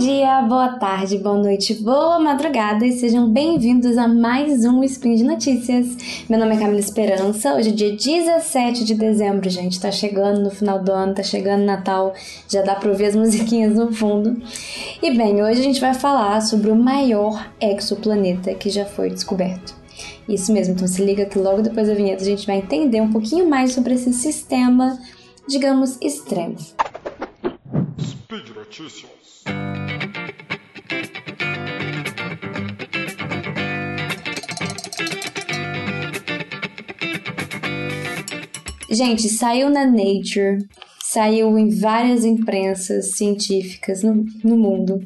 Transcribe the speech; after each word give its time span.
dia, 0.00 0.40
boa 0.40 0.78
tarde, 0.78 1.18
boa 1.18 1.36
noite, 1.36 1.74
boa 1.74 2.18
madrugada 2.18 2.86
e 2.86 2.92
sejam 2.92 3.30
bem-vindos 3.30 3.98
a 3.98 4.08
mais 4.08 4.64
um 4.64 4.82
Spin 4.82 5.14
de 5.14 5.24
Notícias. 5.24 6.24
Meu 6.26 6.38
nome 6.38 6.56
é 6.56 6.58
Camila 6.58 6.80
Esperança, 6.80 7.54
hoje 7.54 7.68
é 7.68 7.72
dia 7.72 7.94
17 7.94 8.82
de 8.86 8.94
dezembro, 8.94 9.50
gente, 9.50 9.78
tá 9.78 9.92
chegando 9.92 10.40
no 10.40 10.50
final 10.50 10.82
do 10.82 10.90
ano, 10.90 11.12
tá 11.12 11.22
chegando 11.22 11.66
Natal, 11.66 12.14
já 12.48 12.62
dá 12.62 12.76
pra 12.76 12.88
ouvir 12.88 13.04
as 13.04 13.14
musiquinhas 13.14 13.76
no 13.76 13.92
fundo. 13.92 14.40
E 15.02 15.14
bem, 15.14 15.42
hoje 15.42 15.60
a 15.60 15.64
gente 15.64 15.82
vai 15.82 15.92
falar 15.92 16.40
sobre 16.40 16.70
o 16.70 16.76
maior 16.76 17.50
exoplaneta 17.60 18.54
que 18.54 18.70
já 18.70 18.86
foi 18.86 19.10
descoberto. 19.10 19.74
Isso 20.26 20.50
mesmo, 20.50 20.72
então 20.72 20.88
se 20.88 21.04
liga 21.04 21.26
que 21.26 21.38
logo 21.38 21.60
depois 21.60 21.88
da 21.88 21.94
vinheta 21.94 22.22
a 22.22 22.26
gente 22.26 22.46
vai 22.46 22.56
entender 22.56 23.02
um 23.02 23.12
pouquinho 23.12 23.50
mais 23.50 23.74
sobre 23.74 23.92
esse 23.92 24.14
sistema, 24.14 24.98
digamos, 25.46 25.98
extremo. 26.00 26.56
Notícias. 28.70 29.42
Gente, 38.88 39.28
saiu 39.28 39.68
na 39.70 39.84
Nature, 39.84 40.68
saiu 41.02 41.58
em 41.58 41.68
várias 41.68 42.24
imprensas 42.24 43.16
científicas 43.16 44.04
no, 44.04 44.24
no 44.44 44.56
mundo, 44.56 45.00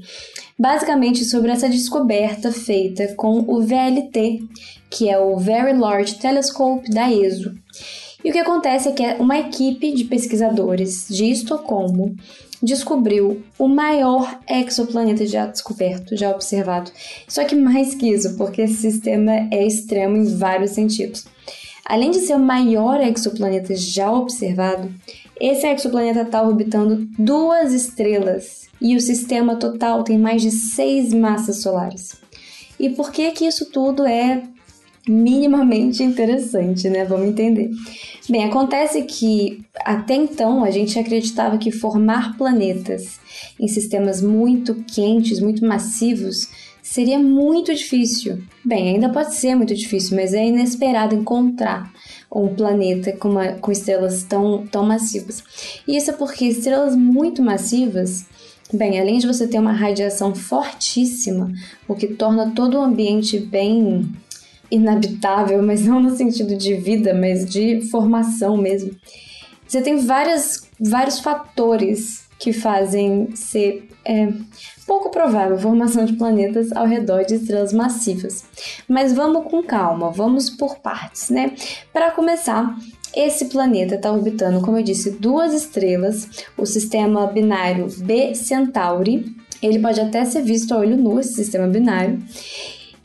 basicamente 0.58 1.24
sobre 1.24 1.50
essa 1.50 1.66
descoberta 1.66 2.52
feita 2.52 3.14
com 3.14 3.46
o 3.48 3.62
VLT, 3.62 4.42
que 4.90 5.08
é 5.08 5.18
o 5.18 5.38
Very 5.38 5.72
Large 5.72 6.16
Telescope 6.18 6.90
da 6.90 7.10
ESO. 7.10 7.54
E 8.22 8.30
o 8.30 8.32
que 8.32 8.38
acontece 8.38 8.88
é 8.88 8.92
que 8.92 9.02
uma 9.22 9.38
equipe 9.38 9.92
de 9.92 10.04
pesquisadores 10.04 11.06
de 11.08 11.30
Estocolmo 11.30 12.16
descobriu 12.64 13.42
o 13.58 13.68
maior 13.68 14.40
exoplaneta 14.48 15.26
já 15.26 15.46
descoberto, 15.46 16.16
já 16.16 16.30
observado. 16.30 16.90
Só 17.28 17.44
que 17.44 17.54
mais 17.54 17.94
que 17.94 18.08
isso, 18.08 18.36
porque 18.36 18.62
esse 18.62 18.76
sistema 18.76 19.32
é 19.50 19.66
extremo 19.66 20.16
em 20.16 20.24
vários 20.24 20.72
sentidos. 20.72 21.26
Além 21.84 22.10
de 22.10 22.20
ser 22.20 22.34
o 22.34 22.38
maior 22.38 23.00
exoplaneta 23.00 23.76
já 23.76 24.10
observado, 24.10 24.92
esse 25.38 25.66
exoplaneta 25.66 26.22
está 26.22 26.42
orbitando 26.42 27.06
duas 27.18 27.72
estrelas 27.72 28.68
e 28.80 28.96
o 28.96 29.00
sistema 29.00 29.56
total 29.56 30.02
tem 30.02 30.18
mais 30.18 30.40
de 30.40 30.50
seis 30.50 31.12
massas 31.12 31.60
solares. 31.60 32.16
E 32.78 32.88
por 32.90 33.12
que 33.12 33.30
que 33.32 33.44
isso 33.44 33.66
tudo 33.70 34.06
é 34.06 34.42
minimamente 35.08 36.02
interessante, 36.02 36.88
né? 36.88 37.04
Vamos 37.04 37.28
entender. 37.28 37.70
Bem, 38.28 38.44
acontece 38.44 39.02
que 39.02 39.62
até 39.84 40.14
então 40.14 40.64
a 40.64 40.70
gente 40.70 40.98
acreditava 40.98 41.58
que 41.58 41.70
formar 41.70 42.36
planetas 42.36 43.20
em 43.60 43.68
sistemas 43.68 44.22
muito 44.22 44.74
quentes, 44.86 45.40
muito 45.40 45.64
massivos, 45.66 46.48
seria 46.82 47.18
muito 47.18 47.74
difícil. 47.74 48.42
Bem, 48.64 48.94
ainda 48.94 49.10
pode 49.10 49.34
ser 49.34 49.54
muito 49.54 49.74
difícil, 49.74 50.16
mas 50.16 50.32
é 50.32 50.46
inesperado 50.46 51.14
encontrar 51.14 51.92
um 52.34 52.54
planeta 52.54 53.12
com, 53.12 53.28
uma, 53.28 53.52
com 53.52 53.70
estrelas 53.70 54.24
tão, 54.24 54.66
tão 54.66 54.84
massivas. 54.84 55.44
E 55.86 55.96
isso 55.96 56.10
é 56.10 56.14
porque 56.14 56.46
estrelas 56.46 56.96
muito 56.96 57.42
massivas 57.42 58.26
Bem, 58.72 58.98
além 58.98 59.18
de 59.18 59.26
você 59.26 59.46
ter 59.46 59.58
uma 59.58 59.72
radiação 59.72 60.34
fortíssima, 60.34 61.52
o 61.86 61.94
que 61.94 62.08
torna 62.08 62.50
todo 62.56 62.78
o 62.78 62.82
ambiente 62.82 63.38
bem 63.38 64.10
inabitável, 64.74 65.62
mas 65.62 65.84
não 65.84 66.00
no 66.00 66.16
sentido 66.16 66.56
de 66.56 66.74
vida, 66.74 67.14
mas 67.14 67.48
de 67.48 67.80
formação 67.90 68.56
mesmo. 68.56 68.90
Você 69.66 69.80
tem 69.80 69.98
várias, 69.98 70.68
vários 70.78 71.20
fatores 71.20 72.24
que 72.38 72.52
fazem 72.52 73.34
ser 73.34 73.88
é, 74.04 74.28
pouco 74.86 75.10
provável 75.10 75.56
a 75.56 75.58
formação 75.58 76.04
de 76.04 76.14
planetas 76.14 76.70
ao 76.72 76.86
redor 76.86 77.24
de 77.24 77.34
estrelas 77.36 77.72
massivas. 77.72 78.44
Mas 78.88 79.12
vamos 79.12 79.50
com 79.50 79.62
calma, 79.62 80.10
vamos 80.10 80.50
por 80.50 80.78
partes, 80.78 81.30
né? 81.30 81.52
Para 81.92 82.10
começar, 82.10 82.76
esse 83.16 83.46
planeta 83.46 83.94
está 83.94 84.12
orbitando, 84.12 84.60
como 84.60 84.76
eu 84.76 84.82
disse, 84.82 85.12
duas 85.12 85.54
estrelas, 85.54 86.28
o 86.58 86.66
sistema 86.66 87.26
binário 87.26 87.86
B 87.98 88.34
Centauri. 88.34 89.34
Ele 89.62 89.78
pode 89.78 90.00
até 90.00 90.24
ser 90.24 90.42
visto 90.42 90.74
a 90.74 90.78
olho 90.78 90.96
nu, 90.96 91.18
esse 91.18 91.34
sistema 91.34 91.66
binário 91.66 92.22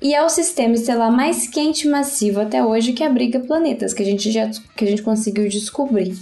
e 0.02 0.14
é 0.14 0.24
o 0.24 0.30
sistema 0.30 0.76
estelar 0.76 1.12
mais 1.12 1.48
quente 1.48 1.88
e 1.88 1.92
massivo 1.92 2.40
até 2.40 2.64
hoje 2.64 2.94
que 2.94 3.04
abriga 3.04 3.40
planetas 3.40 3.94
que 3.94 4.02
a 4.02 4.06
gente 4.06 4.32
já 4.32 4.50
que 4.76 4.86
a 4.86 4.88
gente 4.88 5.02
conseguiu 5.02 5.48
descobrir. 5.50 6.18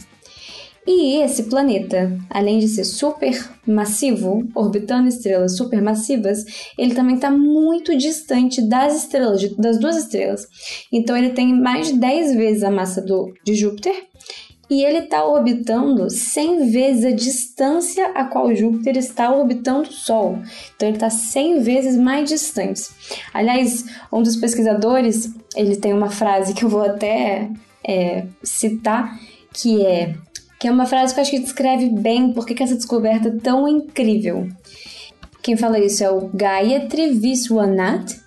E 0.90 1.22
esse 1.22 1.44
planeta, 1.44 2.18
além 2.30 2.60
de 2.60 2.68
ser 2.70 2.86
super 2.86 3.38
massivo, 3.68 4.48
orbitando 4.56 5.10
estrelas 5.10 5.58
supermassivas, 5.58 6.46
ele 6.78 6.96
também 6.96 7.16
está 7.16 7.30
muito 7.30 7.96
distante 7.98 8.62
das 8.62 8.96
estrelas, 8.96 9.54
das 9.58 9.78
duas 9.80 9.98
estrelas. 9.98 10.48
Então 10.90 11.18
ele 11.18 11.32
tem 11.32 11.54
mais 11.54 11.88
de 11.88 12.00
10 12.00 12.36
vezes 12.36 12.64
a 12.64 12.72
massa 12.72 13.02
do, 13.02 13.34
de 13.44 13.54
Júpiter 13.54 14.08
e 14.70 14.84
ele 14.84 15.00
está 15.00 15.26
orbitando 15.26 16.10
100 16.10 16.72
vezes 16.72 17.06
a 17.06 17.12
distância 17.12 18.12
a 18.14 18.26
qual 18.26 18.54
Júpiter 18.54 18.98
está 18.98 19.32
orbitando 19.32 19.90
o 19.90 19.94
Sol. 19.94 20.40
Então 20.76 20.88
ele 20.88 20.98
está 20.98 21.10
100 21.10 21.62
vezes 21.62 21.98
mais 21.98 22.30
distante. 22.30 22.84
Aliás, 23.34 23.86
um 24.12 24.22
dos 24.22 24.36
pesquisadores 24.36 25.34
ele 25.56 25.76
tem 25.78 25.94
uma 25.94 26.10
frase 26.10 26.54
que 26.54 26.64
eu 26.64 26.70
vou 26.70 26.84
até 26.84 27.50
é, 27.88 28.26
citar, 28.44 29.18
que 29.54 29.86
é 29.86 30.16
que 30.60 30.68
é 30.68 30.72
uma 30.72 30.88
frase 30.88 31.14
que 31.14 31.20
eu 31.20 31.22
acho 31.22 31.32
que 31.32 31.40
descreve 31.40 31.88
bem 31.90 32.34
por 32.34 32.44
que 32.44 32.62
essa 32.64 32.76
descoberta 32.76 33.28
é 33.28 33.36
tão 33.38 33.68
incrível. 33.68 34.50
Quem 35.44 35.56
fala 35.56 35.80
isso 35.80 36.04
é 36.04 36.10
o 36.10 36.30
Gayatri 36.34 37.14
Viswanath. 37.14 38.20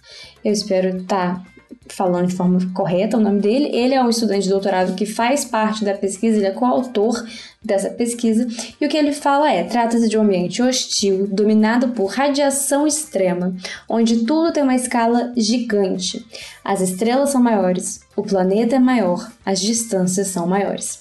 Eu 0.45 0.53
espero 0.53 0.99
estar 0.99 1.43
tá 1.43 1.47
falando 1.93 2.29
de 2.29 2.35
forma 2.35 2.59
correta 2.73 3.17
o 3.17 3.21
nome 3.21 3.41
dele. 3.41 3.71
Ele 3.73 3.95
é 3.95 4.03
um 4.03 4.09
estudante 4.09 4.45
de 4.45 4.49
doutorado 4.49 4.95
que 4.95 5.07
faz 5.07 5.45
parte 5.45 5.85
da 5.85 5.95
pesquisa, 5.95 6.37
ele 6.37 6.47
é 6.47 6.53
coautor 6.53 7.25
dessa 7.63 7.91
pesquisa. 7.91 8.47
E 8.81 8.87
o 8.87 8.89
que 8.89 8.97
ele 8.97 9.13
fala 9.13 9.51
é: 9.51 9.65
trata-se 9.65 10.09
de 10.09 10.17
um 10.17 10.23
ambiente 10.23 10.63
hostil, 10.63 11.27
dominado 11.27 11.89
por 11.89 12.07
radiação 12.07 12.87
extrema, 12.87 13.55
onde 13.89 14.25
tudo 14.25 14.53
tem 14.53 14.63
uma 14.63 14.75
escala 14.75 15.33
gigante. 15.37 16.25
As 16.65 16.81
estrelas 16.81 17.31
são 17.31 17.43
maiores, 17.43 18.01
o 18.17 18.23
planeta 18.23 18.77
é 18.77 18.79
maior, 18.79 19.31
as 19.45 19.61
distâncias 19.61 20.29
são 20.29 20.47
maiores. 20.47 21.01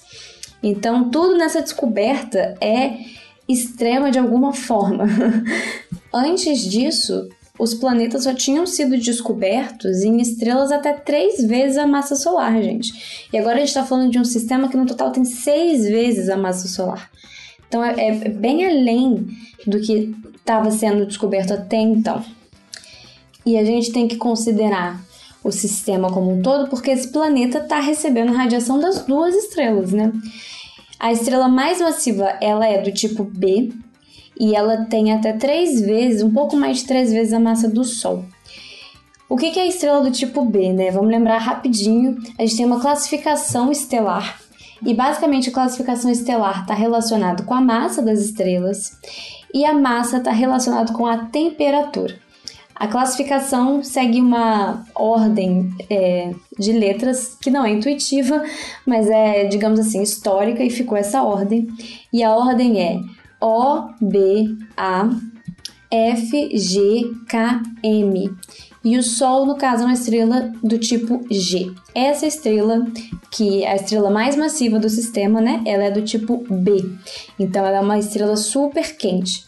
Então, 0.62 1.10
tudo 1.10 1.38
nessa 1.38 1.62
descoberta 1.62 2.54
é 2.60 2.98
extrema 3.48 4.10
de 4.10 4.18
alguma 4.18 4.52
forma. 4.52 5.06
Antes 6.12 6.60
disso, 6.60 7.28
os 7.60 7.74
planetas 7.74 8.24
só 8.24 8.32
tinham 8.32 8.64
sido 8.64 8.96
descobertos 8.96 10.02
em 10.02 10.18
estrelas 10.18 10.72
até 10.72 10.94
três 10.94 11.44
vezes 11.46 11.76
a 11.76 11.86
massa 11.86 12.16
solar, 12.16 12.60
gente. 12.62 13.28
E 13.30 13.36
agora 13.36 13.56
a 13.56 13.58
gente 13.58 13.68
está 13.68 13.84
falando 13.84 14.10
de 14.10 14.18
um 14.18 14.24
sistema 14.24 14.66
que 14.68 14.78
no 14.78 14.86
total 14.86 15.12
tem 15.12 15.26
seis 15.26 15.84
vezes 15.84 16.30
a 16.30 16.38
massa 16.38 16.66
solar. 16.68 17.10
Então 17.68 17.84
é, 17.84 17.94
é 17.98 18.28
bem 18.30 18.64
além 18.64 19.28
do 19.66 19.78
que 19.78 20.14
estava 20.36 20.70
sendo 20.70 21.04
descoberto 21.04 21.52
até 21.52 21.76
então. 21.76 22.24
E 23.44 23.58
a 23.58 23.64
gente 23.64 23.92
tem 23.92 24.08
que 24.08 24.16
considerar 24.16 24.98
o 25.44 25.52
sistema 25.52 26.10
como 26.10 26.32
um 26.32 26.42
todo, 26.42 26.68
porque 26.68 26.90
esse 26.90 27.08
planeta 27.08 27.58
está 27.58 27.78
recebendo 27.78 28.32
radiação 28.32 28.80
das 28.80 29.04
duas 29.04 29.34
estrelas, 29.34 29.92
né? 29.92 30.10
A 30.98 31.12
estrela 31.12 31.48
mais 31.48 31.78
massiva 31.78 32.38
ela 32.40 32.66
é 32.66 32.80
do 32.80 32.90
tipo 32.90 33.22
B, 33.22 33.70
e 34.40 34.56
ela 34.56 34.86
tem 34.86 35.12
até 35.12 35.34
três 35.34 35.82
vezes, 35.82 36.22
um 36.22 36.32
pouco 36.32 36.56
mais 36.56 36.78
de 36.78 36.86
três 36.86 37.12
vezes 37.12 37.34
a 37.34 37.38
massa 37.38 37.68
do 37.68 37.84
Sol. 37.84 38.24
O 39.28 39.36
que 39.36 39.46
é 39.46 39.62
a 39.62 39.66
estrela 39.66 40.02
do 40.02 40.10
tipo 40.10 40.42
B, 40.46 40.72
né? 40.72 40.90
Vamos 40.90 41.10
lembrar 41.10 41.36
rapidinho. 41.36 42.16
A 42.38 42.42
gente 42.42 42.56
tem 42.56 42.64
uma 42.64 42.80
classificação 42.80 43.70
estelar 43.70 44.40
e 44.84 44.94
basicamente 44.94 45.50
a 45.50 45.52
classificação 45.52 46.10
estelar 46.10 46.62
está 46.62 46.72
relacionada 46.72 47.42
com 47.42 47.52
a 47.52 47.60
massa 47.60 48.00
das 48.00 48.18
estrelas 48.18 48.92
e 49.52 49.62
a 49.64 49.74
massa 49.74 50.16
está 50.16 50.32
relacionada 50.32 50.90
com 50.94 51.06
a 51.06 51.18
temperatura. 51.26 52.18
A 52.74 52.88
classificação 52.88 53.84
segue 53.84 54.22
uma 54.22 54.86
ordem 54.94 55.70
é, 55.90 56.32
de 56.58 56.72
letras 56.72 57.36
que 57.42 57.50
não 57.50 57.62
é 57.62 57.70
intuitiva, 57.70 58.42
mas 58.86 59.06
é, 59.10 59.44
digamos 59.44 59.78
assim, 59.78 60.02
histórica 60.02 60.64
e 60.64 60.70
ficou 60.70 60.96
essa 60.96 61.22
ordem. 61.22 61.68
E 62.10 62.22
a 62.22 62.34
ordem 62.34 62.80
é 62.80 62.98
o, 63.40 63.88
B, 64.00 64.56
A, 64.76 65.08
F, 65.90 66.56
G, 66.56 67.10
K, 67.28 67.62
M. 67.82 68.30
E 68.82 68.96
o 68.96 69.02
Sol, 69.02 69.44
no 69.44 69.56
caso, 69.56 69.82
é 69.82 69.86
uma 69.86 69.92
estrela 69.92 70.52
do 70.62 70.78
tipo 70.78 71.20
G. 71.30 71.70
Essa 71.94 72.26
estrela, 72.26 72.86
que 73.30 73.62
é 73.62 73.72
a 73.72 73.76
estrela 73.76 74.08
mais 74.08 74.36
massiva 74.36 74.78
do 74.78 74.88
sistema, 74.88 75.40
né? 75.40 75.62
Ela 75.66 75.84
é 75.84 75.90
do 75.90 76.00
tipo 76.00 76.38
B. 76.48 76.82
Então, 77.38 77.64
ela 77.66 77.78
é 77.78 77.80
uma 77.80 77.98
estrela 77.98 78.36
super 78.36 78.96
quente. 78.96 79.44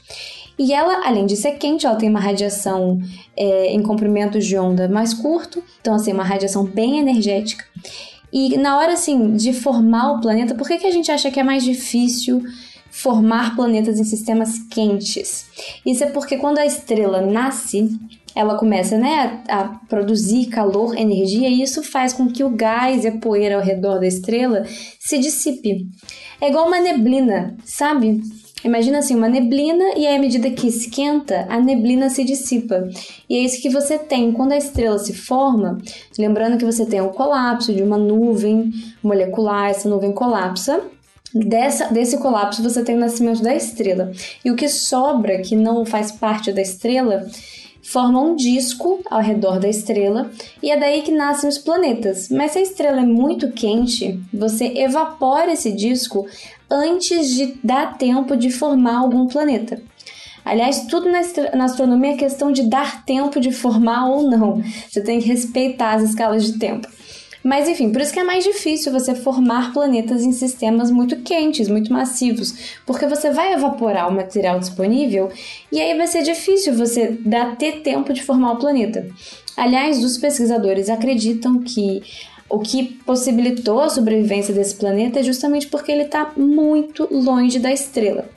E 0.59 0.73
ela, 0.73 1.07
além 1.07 1.25
de 1.25 1.35
ser 1.37 1.53
quente, 1.53 1.87
ela 1.87 1.97
tem 1.97 2.11
uma 2.11 2.21
radiação 2.21 3.01
é, 3.35 3.73
em 3.73 3.83
comprimento 3.83 4.39
de 4.39 4.59
onda 4.59 4.87
mais 4.87 5.15
curto. 5.15 5.63
Então, 5.81 5.95
assim, 5.95 6.13
uma 6.13 6.25
radiação 6.25 6.65
bem 6.65 6.99
energética. 6.99 7.65
E 8.31 8.59
na 8.59 8.79
hora, 8.79 8.93
assim, 8.93 9.35
de 9.35 9.53
formar 9.53 10.13
o 10.13 10.21
planeta, 10.21 10.55
por 10.55 10.69
que, 10.69 10.79
que 10.79 10.87
a 10.87 10.91
gente 10.91 11.11
acha 11.11 11.31
que 11.31 11.41
é 11.41 11.43
mais 11.43 11.65
difícil 11.65 12.43
formar 12.93 13.57
planetas 13.57 13.99
em 13.99 14.05
sistemas 14.05 14.59
quentes. 14.71 15.47
Isso 15.85 16.05
é 16.05 16.09
porque 16.09 16.37
quando 16.37 16.59
a 16.59 16.67
estrela 16.67 17.23
nasce, 17.23 17.89
ela 18.35 18.57
começa 18.57 18.99
né, 18.99 19.43
a, 19.49 19.81
produzir 19.89 20.47
calor, 20.47 20.97
energia, 20.97 21.49
e 21.49 21.63
isso 21.63 21.83
faz 21.83 22.13
com 22.13 22.29
que 22.29 22.45
o 22.45 22.51
gás 22.51 23.05
e 23.05 23.09
a 23.09 23.17
poeira 23.17 23.57
ao 23.57 23.63
redor 23.63 23.99
da 23.99 24.07
estrela 24.07 24.65
se 25.01 25.19
dissipe. 25.19 25.87
É 26.39 26.51
igual 26.51 26.69
uma 26.69 26.81
neblina, 26.81 27.57
sabe? 27.65 28.21
Imagina 28.63 28.99
assim, 28.99 29.17
uma 29.17 29.29
neblina 29.29 29.97
e 29.97 30.07
aí 30.07 30.15
à 30.15 30.21
medida 30.21 30.51
que 30.51 30.69
esquenta, 30.69 31.47
a 31.49 31.59
neblina 31.59 32.11
se 32.11 32.23
dissipa. 32.25 32.89
E 33.29 33.37
é 33.37 33.41
isso 33.41 33.61
que 33.61 33.71
você 33.71 33.99
tem 33.99 34.33
quando 34.33 34.53
a 34.53 34.59
estrela 34.59 34.99
se 34.99 35.15
forma, 35.15 35.79
lembrando 36.19 36.59
que 36.59 36.65
você 36.65 36.85
tem 36.85 37.01
um 37.01 37.09
colapso 37.09 37.73
de 37.73 37.83
uma 37.83 37.97
nuvem 37.97 38.71
molecular, 39.03 39.71
essa 39.71 39.89
nuvem 39.89 40.13
colapsa, 40.13 40.81
Dessa, 41.35 41.87
desse 41.87 42.19
colapso 42.19 42.63
você 42.63 42.85
tem 42.85 42.97
o 42.97 43.01
nascimento 43.01 43.43
da 43.43 43.55
estrela. 43.55 44.13
E 44.45 44.51
o 44.51 44.57
que 44.57 44.69
sobra, 44.69 45.41
que 45.41 45.57
não 45.57 45.85
faz 45.85 46.13
parte 46.13 46.53
da 46.53 46.61
estrela, 46.61 47.27
forma 47.83 48.21
um 48.21 48.37
disco 48.37 49.01
ao 49.11 49.21
redor 49.21 49.59
da 49.59 49.69
estrela 49.69 50.31
e 50.63 50.71
é 50.71 50.79
daí 50.79 51.03
que 51.03 51.11
nascem 51.11 51.49
os 51.49 51.59
planetas. 51.59 52.29
Mas 52.29 52.53
se 52.53 52.59
a 52.59 52.63
estrela 52.63 53.01
é 53.01 53.05
muito 53.05 53.51
quente, 53.53 54.21
você 54.33 54.67
evapora 54.77 55.53
esse 55.53 55.73
disco 55.73 56.27
antes 56.71 57.29
de 57.35 57.55
dar 57.63 57.99
tempo 57.99 58.37
de 58.37 58.51
formar 58.51 58.99
algum 58.99 59.27
planeta. 59.27 59.83
Aliás, 60.45 60.87
tudo 60.87 61.09
na, 61.09 61.65
astronomia 61.65 62.15
é 62.15 62.17
questão 62.17 62.51
de 62.51 62.69
dar 62.69 63.05
tempo 63.05 63.39
de 63.39 63.53
formar 63.53 64.09
ou 64.09 64.29
não. 64.29 64.61
Você 64.89 65.01
tem 65.01 65.21
que 65.21 65.29
respeitar 65.29 65.95
as 65.95 66.03
escalas 66.03 66.45
de 66.45 66.59
tempo. 66.59 66.89
Mas 67.43 67.69
enfim, 67.69 67.91
por 67.91 68.01
isso 68.01 68.13
que 68.13 68.21
é 68.21 68.25
mais 68.25 68.45
difícil 68.45 68.93
você 68.93 69.15
formar 69.15 69.73
planetas 69.73 70.23
em 70.23 70.33
sistemas 70.33 70.91
muito 70.91 71.17
quentes, 71.17 71.69
muito 71.69 71.93
massivos, 71.93 72.79
porque 72.87 73.07
você 73.07 73.31
vai 73.31 73.53
evaporar 73.53 74.09
o 74.09 74.13
material 74.13 74.61
disponível 74.61 75.29
e 75.71 75.81
aí 75.81 75.97
vai 75.97 76.07
ser 76.07 76.23
difícil 76.23 76.75
você 76.75 77.19
dar 77.21 77.57
ter 77.57 77.81
tempo 77.81 78.13
de 78.13 78.23
formar 78.23 78.53
o 78.53 78.59
planeta. 78.59 79.09
Aliás, 79.57 80.03
os 80.03 80.17
pesquisadores 80.17 80.89
acreditam 80.89 81.61
que 81.63 82.03
o 82.53 82.59
que 82.59 82.85
possibilitou 83.07 83.81
a 83.81 83.89
sobrevivência 83.89 84.53
desse 84.53 84.75
planeta 84.75 85.21
é 85.21 85.23
justamente 85.23 85.69
porque 85.69 85.91
ele 85.91 86.03
está 86.03 86.33
muito 86.37 87.09
longe 87.11 87.59
da 87.59 87.73
estrela. 87.73 88.29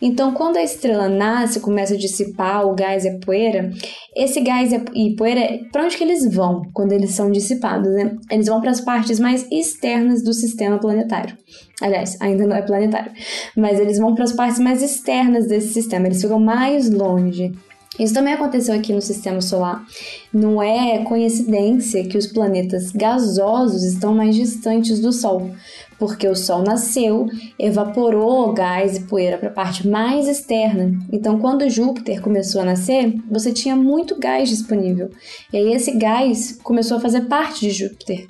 Então, 0.00 0.34
quando 0.34 0.58
a 0.58 0.62
estrela 0.62 1.08
nasce, 1.08 1.58
começa 1.58 1.94
a 1.94 1.96
dissipar 1.96 2.66
o 2.66 2.74
gás 2.74 3.06
e 3.06 3.08
a 3.08 3.18
poeira, 3.18 3.70
esse 4.14 4.42
gás 4.42 4.70
e 4.94 5.16
poeira, 5.16 5.58
para 5.72 5.84
onde 5.84 5.96
que 5.96 6.04
eles 6.04 6.30
vão 6.30 6.60
quando 6.74 6.92
eles 6.92 7.12
são 7.12 7.30
dissipados? 7.30 7.90
Né? 7.94 8.14
Eles 8.30 8.46
vão 8.46 8.60
para 8.60 8.72
as 8.72 8.80
partes 8.82 9.18
mais 9.18 9.46
externas 9.50 10.22
do 10.22 10.34
sistema 10.34 10.78
planetário. 10.78 11.34
Aliás, 11.80 12.20
ainda 12.20 12.46
não 12.46 12.54
é 12.54 12.60
planetário, 12.60 13.10
mas 13.56 13.80
eles 13.80 13.98
vão 13.98 14.14
para 14.14 14.24
as 14.24 14.32
partes 14.34 14.58
mais 14.58 14.82
externas 14.82 15.48
desse 15.48 15.72
sistema, 15.72 16.08
eles 16.08 16.20
ficam 16.20 16.38
mais 16.38 16.90
longe. 16.90 17.52
Isso 17.98 18.14
também 18.14 18.32
aconteceu 18.32 18.74
aqui 18.74 18.92
no 18.92 19.02
sistema 19.02 19.40
solar. 19.42 19.84
Não 20.32 20.62
é 20.62 21.04
coincidência 21.04 22.04
que 22.04 22.16
os 22.16 22.26
planetas 22.26 22.90
gasosos 22.90 23.82
estão 23.82 24.14
mais 24.14 24.34
distantes 24.34 24.98
do 24.98 25.12
Sol, 25.12 25.50
porque 25.98 26.26
o 26.26 26.34
Sol 26.34 26.62
nasceu, 26.62 27.28
evaporou 27.58 28.50
gás 28.54 28.96
e 28.96 29.02
poeira 29.02 29.36
para 29.36 29.50
a 29.50 29.52
parte 29.52 29.86
mais 29.86 30.26
externa. 30.26 30.98
Então, 31.12 31.38
quando 31.38 31.68
Júpiter 31.68 32.22
começou 32.22 32.62
a 32.62 32.64
nascer, 32.64 33.14
você 33.30 33.52
tinha 33.52 33.76
muito 33.76 34.18
gás 34.18 34.48
disponível. 34.48 35.10
E 35.52 35.58
aí 35.58 35.74
esse 35.74 35.92
gás 35.92 36.58
começou 36.62 36.96
a 36.96 37.00
fazer 37.00 37.22
parte 37.22 37.60
de 37.60 37.70
Júpiter. 37.70 38.26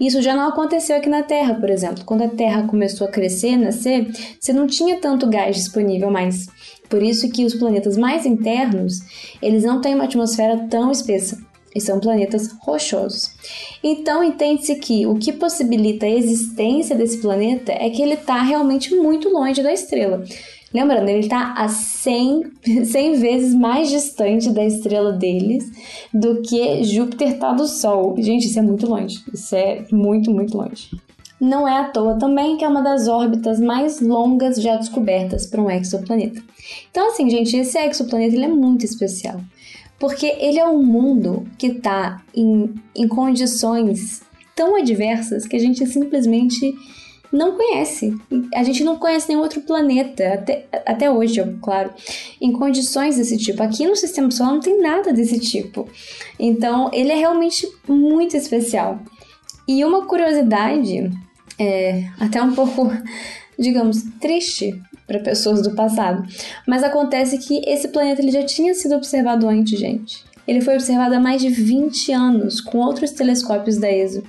Isso 0.00 0.22
já 0.22 0.36
não 0.36 0.48
aconteceu 0.48 0.96
aqui 0.96 1.08
na 1.08 1.24
Terra, 1.24 1.54
por 1.54 1.68
exemplo. 1.68 2.04
Quando 2.04 2.22
a 2.22 2.28
Terra 2.28 2.62
começou 2.68 3.08
a 3.08 3.10
crescer, 3.10 3.56
nascer, 3.56 4.08
você 4.38 4.52
não 4.52 4.68
tinha 4.68 5.00
tanto 5.00 5.28
gás 5.28 5.56
disponível 5.56 6.10
mais. 6.12 6.46
Por 6.90 7.02
isso 7.02 7.30
que 7.30 7.44
os 7.44 7.54
planetas 7.54 7.96
mais 7.96 8.26
internos, 8.26 9.00
eles 9.40 9.62
não 9.64 9.80
têm 9.80 9.94
uma 9.94 10.04
atmosfera 10.04 10.66
tão 10.68 10.90
espessa 10.90 11.38
e 11.74 11.80
são 11.80 12.00
planetas 12.00 12.50
rochosos. 12.60 13.30
Então, 13.82 14.24
entende-se 14.24 14.74
que 14.74 15.06
o 15.06 15.14
que 15.14 15.32
possibilita 15.32 16.04
a 16.04 16.10
existência 16.10 16.96
desse 16.96 17.18
planeta 17.18 17.72
é 17.72 17.88
que 17.90 18.02
ele 18.02 18.14
está 18.14 18.42
realmente 18.42 18.94
muito 18.94 19.28
longe 19.28 19.62
da 19.62 19.72
estrela. 19.72 20.24
Lembrando, 20.72 21.08
ele 21.08 21.20
está 21.20 21.52
a 21.54 21.68
100, 21.68 22.84
100 22.84 23.14
vezes 23.18 23.54
mais 23.54 23.88
distante 23.88 24.50
da 24.50 24.64
estrela 24.64 25.12
deles 25.12 25.68
do 26.14 26.42
que 26.42 26.84
Júpiter 26.84 27.32
está 27.32 27.52
do 27.52 27.66
Sol. 27.66 28.14
Gente, 28.18 28.46
isso 28.46 28.58
é 28.58 28.62
muito 28.62 28.86
longe. 28.86 29.20
Isso 29.32 29.54
é 29.54 29.84
muito, 29.90 30.30
muito 30.30 30.56
longe. 30.56 30.90
Não 31.40 31.66
é 31.66 31.78
à 31.78 31.84
toa 31.84 32.18
também 32.18 32.56
que 32.56 32.64
é 32.64 32.68
uma 32.68 32.82
das 32.82 33.08
órbitas 33.08 33.58
mais 33.58 34.00
longas 34.00 34.60
já 34.60 34.76
descobertas 34.76 35.46
para 35.46 35.62
um 35.62 35.70
exoplaneta. 35.70 36.42
Então, 36.90 37.08
assim, 37.08 37.30
gente, 37.30 37.56
esse 37.56 37.78
exoplaneta 37.78 38.34
ele 38.34 38.44
é 38.44 38.48
muito 38.48 38.84
especial 38.84 39.40
porque 40.00 40.34
ele 40.40 40.58
é 40.58 40.66
um 40.66 40.82
mundo 40.82 41.46
que 41.58 41.66
está 41.66 42.22
em, 42.34 42.74
em 42.96 43.06
condições 43.06 44.22
tão 44.56 44.74
adversas 44.76 45.46
que 45.46 45.54
a 45.54 45.58
gente 45.58 45.86
simplesmente 45.86 46.74
não 47.30 47.52
conhece. 47.52 48.16
A 48.54 48.64
gente 48.64 48.82
não 48.82 48.96
conhece 48.96 49.28
nenhum 49.28 49.42
outro 49.42 49.60
planeta, 49.60 50.34
até, 50.34 50.66
até 50.86 51.10
hoje, 51.10 51.44
claro, 51.62 51.90
em 52.40 52.50
condições 52.50 53.18
desse 53.18 53.36
tipo. 53.36 53.62
Aqui 53.62 53.86
no 53.86 53.94
Sistema 53.94 54.30
Solar 54.30 54.54
não 54.54 54.60
tem 54.60 54.80
nada 54.80 55.12
desse 55.12 55.38
tipo. 55.38 55.86
Então, 56.38 56.90
ele 56.94 57.12
é 57.12 57.16
realmente 57.16 57.68
muito 57.86 58.36
especial. 58.36 59.00
E 59.68 59.84
uma 59.84 60.06
curiosidade, 60.06 61.10
é, 61.60 62.08
até 62.18 62.42
um 62.42 62.54
pouco, 62.54 62.90
digamos, 63.58 64.02
triste 64.18 64.80
para 65.06 65.18
pessoas 65.18 65.60
do 65.62 65.74
passado. 65.74 66.26
Mas 66.66 66.82
acontece 66.82 67.36
que 67.38 67.60
esse 67.68 67.88
planeta 67.88 68.22
ele 68.22 68.32
já 68.32 68.44
tinha 68.44 68.72
sido 68.74 68.94
observado 68.94 69.46
antes, 69.46 69.78
gente. 69.78 70.24
Ele 70.48 70.62
foi 70.62 70.74
observado 70.74 71.14
há 71.14 71.20
mais 71.20 71.42
de 71.42 71.48
20 71.48 72.12
anos 72.12 72.60
com 72.60 72.78
outros 72.78 73.10
telescópios 73.10 73.76
da 73.76 73.92
ESO. 73.92 74.22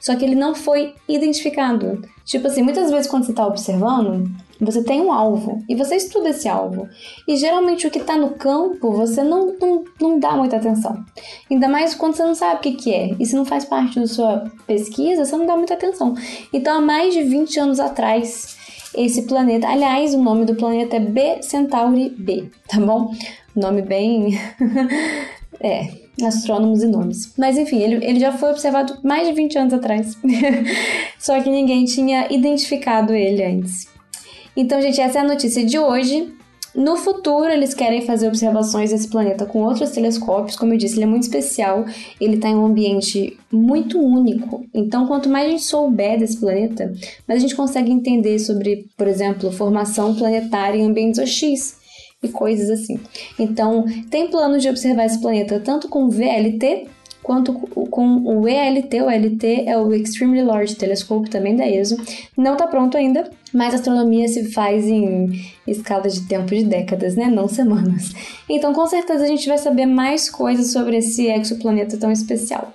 Só 0.00 0.14
que 0.14 0.24
ele 0.24 0.36
não 0.36 0.54
foi 0.54 0.94
identificado. 1.08 2.00
Tipo 2.24 2.46
assim, 2.46 2.62
muitas 2.62 2.90
vezes 2.90 3.06
quando 3.06 3.24
você 3.24 3.32
está 3.32 3.46
observando, 3.46 4.30
você 4.60 4.82
tem 4.82 5.00
um 5.00 5.12
alvo 5.12 5.62
e 5.68 5.74
você 5.74 5.96
estuda 5.96 6.30
esse 6.30 6.48
alvo. 6.48 6.88
E 7.26 7.36
geralmente 7.36 7.86
o 7.86 7.90
que 7.90 7.98
está 7.98 8.16
no 8.16 8.30
campo 8.30 8.92
você 8.92 9.22
não, 9.22 9.54
não, 9.60 9.84
não 10.00 10.18
dá 10.18 10.36
muita 10.36 10.56
atenção. 10.56 11.04
Ainda 11.50 11.68
mais 11.68 11.94
quando 11.94 12.14
você 12.14 12.24
não 12.24 12.34
sabe 12.34 12.56
o 12.56 12.60
que, 12.60 12.72
que 12.72 12.94
é. 12.94 13.14
E 13.18 13.24
se 13.24 13.36
não 13.36 13.44
faz 13.44 13.64
parte 13.64 14.00
da 14.00 14.06
sua 14.06 14.50
pesquisa, 14.66 15.24
você 15.24 15.36
não 15.36 15.46
dá 15.46 15.56
muita 15.56 15.74
atenção. 15.74 16.14
Então, 16.52 16.78
há 16.78 16.80
mais 16.80 17.14
de 17.14 17.22
20 17.22 17.60
anos 17.60 17.80
atrás, 17.80 18.56
esse 18.96 19.22
planeta. 19.22 19.68
Aliás, 19.68 20.14
o 20.14 20.22
nome 20.22 20.44
do 20.44 20.54
planeta 20.54 20.96
é 20.96 21.00
B 21.00 21.42
Centauri 21.42 22.10
B, 22.10 22.50
tá 22.68 22.80
bom? 22.80 23.12
Nome 23.54 23.82
bem. 23.82 24.38
é, 25.60 25.88
astrônomos 26.24 26.82
e 26.82 26.86
nomes. 26.86 27.32
Mas 27.36 27.58
enfim, 27.58 27.78
ele, 27.78 28.04
ele 28.04 28.18
já 28.18 28.32
foi 28.32 28.50
observado 28.50 28.98
mais 29.04 29.28
de 29.28 29.34
20 29.34 29.58
anos 29.58 29.74
atrás. 29.74 30.16
Só 31.18 31.40
que 31.40 31.50
ninguém 31.50 31.84
tinha 31.84 32.26
identificado 32.32 33.12
ele 33.12 33.44
antes. 33.44 33.88
Então, 34.56 34.80
gente, 34.80 35.00
essa 35.00 35.18
é 35.18 35.20
a 35.20 35.24
notícia 35.24 35.64
de 35.64 35.78
hoje. 35.78 36.32
No 36.76 36.94
futuro, 36.94 37.48
eles 37.48 37.72
querem 37.72 38.02
fazer 38.02 38.28
observações 38.28 38.90
desse 38.90 39.08
planeta 39.08 39.46
com 39.46 39.62
outros 39.62 39.90
telescópios. 39.92 40.56
Como 40.56 40.74
eu 40.74 40.76
disse, 40.76 40.96
ele 40.96 41.04
é 41.04 41.06
muito 41.06 41.22
especial, 41.22 41.86
ele 42.20 42.34
está 42.34 42.50
em 42.50 42.54
um 42.54 42.66
ambiente 42.66 43.38
muito 43.50 43.98
único. 43.98 44.66
Então, 44.74 45.06
quanto 45.06 45.28
mais 45.30 45.46
a 45.46 45.50
gente 45.52 45.64
souber 45.64 46.18
desse 46.18 46.38
planeta, 46.38 46.92
mais 47.26 47.38
a 47.38 47.42
gente 47.42 47.56
consegue 47.56 47.90
entender 47.90 48.38
sobre, 48.38 48.86
por 48.94 49.08
exemplo, 49.08 49.50
formação 49.50 50.14
planetária 50.14 50.78
em 50.78 50.84
ambientes 50.84 51.18
OX 51.18 51.78
e 52.22 52.28
coisas 52.28 52.68
assim. 52.68 53.00
Então, 53.38 53.86
tem 54.10 54.28
planos 54.28 54.62
de 54.62 54.68
observar 54.68 55.06
esse 55.06 55.20
planeta 55.20 55.58
tanto 55.58 55.88
com 55.88 56.10
VLT 56.10 56.88
quanto 57.26 57.54
com 57.90 58.18
o 58.18 58.46
ELT, 58.46 59.02
o 59.02 59.10
LT 59.10 59.64
é 59.66 59.76
o 59.76 59.92
Extremely 59.92 60.44
Large 60.44 60.76
Telescope, 60.76 61.28
também 61.28 61.56
da 61.56 61.68
ESO. 61.68 61.96
Não 62.36 62.52
está 62.52 62.68
pronto 62.68 62.96
ainda, 62.96 63.28
mas 63.52 63.74
astronomia 63.74 64.28
se 64.28 64.52
faz 64.52 64.86
em 64.86 65.32
escala 65.66 66.08
de 66.08 66.20
tempo 66.28 66.54
de 66.54 66.64
décadas, 66.64 67.16
né? 67.16 67.26
Não 67.26 67.48
semanas. 67.48 68.12
Então, 68.48 68.72
com 68.72 68.86
certeza, 68.86 69.24
a 69.24 69.26
gente 69.26 69.48
vai 69.48 69.58
saber 69.58 69.86
mais 69.86 70.30
coisas 70.30 70.70
sobre 70.70 70.98
esse 70.98 71.26
exoplaneta 71.26 71.96
tão 71.96 72.12
especial. 72.12 72.72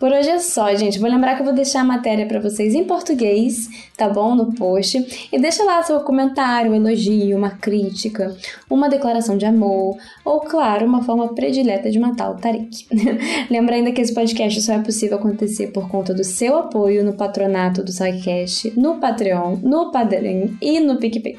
Por 0.00 0.10
hoje 0.12 0.30
é 0.30 0.38
só, 0.38 0.74
gente. 0.74 0.98
Vou 0.98 1.10
lembrar 1.10 1.34
que 1.34 1.42
eu 1.42 1.44
vou 1.44 1.54
deixar 1.54 1.82
a 1.82 1.84
matéria 1.84 2.24
para 2.24 2.40
vocês 2.40 2.74
em 2.74 2.84
português, 2.84 3.68
tá 3.98 4.08
bom? 4.08 4.34
No 4.34 4.54
post. 4.54 5.28
E 5.30 5.38
deixa 5.38 5.62
lá 5.62 5.82
seu 5.82 6.00
comentário, 6.00 6.72
um 6.72 6.74
elogio, 6.74 7.36
uma 7.36 7.50
crítica, 7.50 8.34
uma 8.70 8.88
declaração 8.88 9.36
de 9.36 9.44
amor, 9.44 9.98
ou, 10.24 10.40
claro, 10.40 10.86
uma 10.86 11.02
forma 11.02 11.34
predileta 11.34 11.90
de 11.90 11.98
matar 12.00 12.30
o 12.30 12.36
Tarik. 12.36 12.86
Lembra 13.50 13.76
ainda 13.76 13.92
que 13.92 14.00
esse 14.00 14.14
podcast 14.14 14.62
só 14.62 14.72
é 14.72 14.78
possível 14.78 15.18
acontecer 15.18 15.66
por 15.66 15.86
conta 15.90 16.14
do 16.14 16.24
seu 16.24 16.56
apoio 16.56 17.04
no 17.04 17.12
patronato 17.12 17.84
do 17.84 17.92
SciCast, 17.92 18.72
no 18.80 18.98
Patreon, 18.98 19.58
no 19.62 19.90
Padrim 19.90 20.56
e 20.62 20.80
no 20.80 20.96
PicPay. 20.96 21.36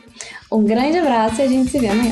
Um 0.51 0.63
grande 0.63 0.99
abraço 0.99 1.41
e 1.41 1.45
a 1.45 1.47
gente 1.47 1.71
se 1.71 1.79
vê 1.79 1.87
amanhã. 1.87 2.11